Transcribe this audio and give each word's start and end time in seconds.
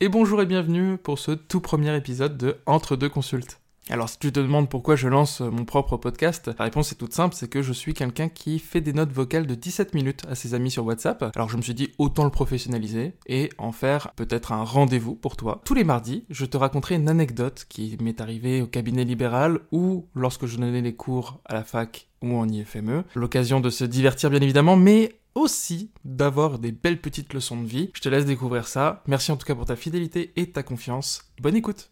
Et 0.00 0.08
bonjour 0.08 0.40
et 0.40 0.46
bienvenue 0.46 0.96
pour 0.96 1.18
ce 1.18 1.32
tout 1.32 1.60
premier 1.60 1.96
épisode 1.96 2.38
de 2.38 2.58
Entre 2.66 2.94
deux 2.94 3.08
consultes. 3.08 3.58
Alors 3.90 4.08
si 4.08 4.16
tu 4.16 4.30
te 4.30 4.38
demandes 4.38 4.68
pourquoi 4.68 4.94
je 4.94 5.08
lance 5.08 5.40
mon 5.40 5.64
propre 5.64 5.96
podcast, 5.96 6.52
la 6.56 6.66
réponse 6.66 6.92
est 6.92 6.94
toute 6.94 7.12
simple, 7.12 7.34
c'est 7.34 7.48
que 7.48 7.62
je 7.62 7.72
suis 7.72 7.94
quelqu'un 7.94 8.28
qui 8.28 8.60
fait 8.60 8.80
des 8.80 8.92
notes 8.92 9.10
vocales 9.10 9.48
de 9.48 9.56
17 9.56 9.94
minutes 9.94 10.22
à 10.28 10.36
ses 10.36 10.54
amis 10.54 10.70
sur 10.70 10.86
WhatsApp. 10.86 11.32
Alors 11.34 11.48
je 11.48 11.56
me 11.56 11.62
suis 11.62 11.74
dit 11.74 11.90
autant 11.98 12.22
le 12.22 12.30
professionnaliser 12.30 13.14
et 13.26 13.48
en 13.58 13.72
faire 13.72 14.12
peut-être 14.14 14.52
un 14.52 14.62
rendez-vous 14.62 15.16
pour 15.16 15.36
toi. 15.36 15.62
Tous 15.64 15.74
les 15.74 15.82
mardis, 15.82 16.24
je 16.30 16.44
te 16.44 16.56
raconterai 16.56 16.94
une 16.94 17.08
anecdote 17.08 17.66
qui 17.68 17.96
m'est 18.00 18.20
arrivée 18.20 18.62
au 18.62 18.68
cabinet 18.68 19.02
libéral 19.02 19.58
ou 19.72 20.06
lorsque 20.14 20.46
je 20.46 20.58
donnais 20.58 20.80
les 20.80 20.94
cours 20.94 21.40
à 21.44 21.54
la 21.54 21.64
fac 21.64 22.06
ou 22.22 22.36
en 22.36 22.48
IFME. 22.48 23.04
L'occasion 23.14 23.60
de 23.60 23.70
se 23.70 23.84
divertir 23.84 24.30
bien 24.30 24.40
évidemment, 24.40 24.76
mais 24.76 25.17
aussi 25.38 25.90
d'avoir 26.04 26.58
des 26.58 26.72
belles 26.72 27.00
petites 27.00 27.32
leçons 27.32 27.60
de 27.60 27.66
vie. 27.66 27.90
Je 27.94 28.00
te 28.00 28.08
laisse 28.08 28.26
découvrir 28.26 28.66
ça. 28.66 29.02
Merci 29.06 29.30
en 29.30 29.36
tout 29.36 29.46
cas 29.46 29.54
pour 29.54 29.66
ta 29.66 29.76
fidélité 29.76 30.32
et 30.36 30.50
ta 30.50 30.62
confiance. 30.62 31.22
Bonne 31.40 31.56
écoute 31.56 31.86